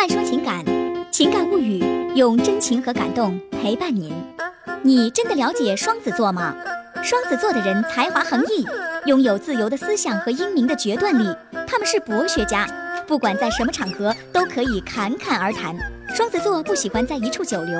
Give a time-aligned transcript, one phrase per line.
[0.00, 0.64] 慢说情感，
[1.10, 1.84] 情感物语，
[2.14, 4.10] 用真情和感动陪伴您。
[4.82, 6.54] 你真的了解双子座吗？
[7.02, 8.66] 双子座的人才华横溢，
[9.04, 11.36] 拥有自由的思想和英明的决断力。
[11.66, 12.66] 他们是博学家，
[13.06, 15.76] 不管在什么场合都可以侃侃而谈。
[16.14, 17.78] 双子座不喜欢在一处久留，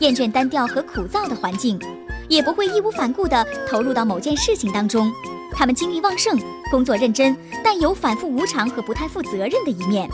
[0.00, 1.80] 厌倦单调和枯燥的环境，
[2.28, 5.10] 也不会义无反顾地投入到某件事情当中。
[5.54, 6.38] 他们精力旺盛，
[6.70, 7.34] 工作认真，
[7.64, 10.06] 但有反复无常和不太负责任的一面。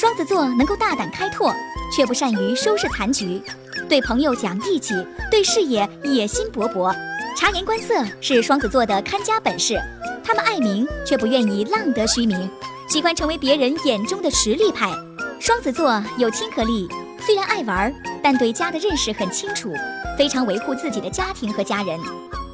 [0.00, 1.54] 双子座能够大胆开拓，
[1.92, 3.38] 却不善于收拾残局，
[3.86, 4.94] 对朋友讲义气，
[5.30, 6.90] 对事业野心勃勃。
[7.36, 9.78] 察言观色是双子座的看家本事。
[10.24, 12.48] 他们爱名，却不愿意浪得虚名，
[12.88, 14.90] 喜欢成为别人眼中的实力派。
[15.38, 16.88] 双子座有亲和力，
[17.20, 19.74] 虽然爱玩，但对家的认识很清楚，
[20.16, 22.00] 非常维护自己的家庭和家人。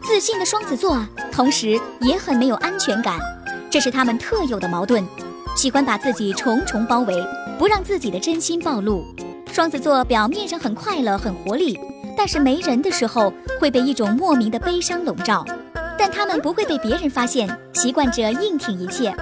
[0.00, 3.18] 自信的双子座，同时也很没有安全感，
[3.68, 5.04] 这是他们特有的矛盾。
[5.54, 7.14] 喜欢把自己重重包围，
[7.58, 9.04] 不让自己的真心暴露。
[9.52, 11.78] 双子座表面上很快乐、很活力，
[12.16, 15.44] 但是没人的时候会被一种莫名的悲伤笼罩。
[15.98, 19.14] 但他们不会被别人发现，习惯着硬挺一切。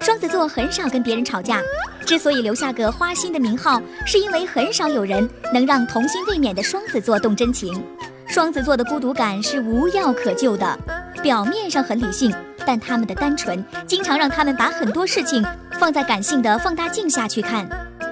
[0.00, 1.62] 双子座很少跟别人吵架，
[2.04, 7.82] 之所以留下个花心的名号，是因为很少有人能让童心未泯的双子座动真情。
[8.26, 10.78] 双子座的孤独感是无药可救的，
[11.22, 12.34] 表面上很理性，
[12.68, 15.42] 但他们的单纯经常让他们把很多事情
[15.80, 17.66] 放在感性的放大镜下去看。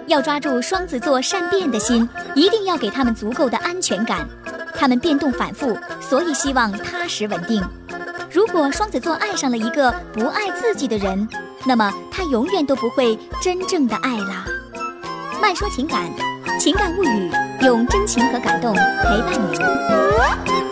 [0.07, 4.27] 要抓住双子座善变的心，一定要给他们足够的安全感。
[4.75, 7.63] 他们变动反复，所以希望踏实稳定。
[8.33, 11.29] 如果双子座爱上了一个不爱自己的人，
[11.67, 14.47] 那么他永远都不会真正的爱啦。
[15.43, 16.11] 慢说情感，
[16.59, 17.31] 情感物语。
[17.61, 20.66] 用真情和感动陪伴你。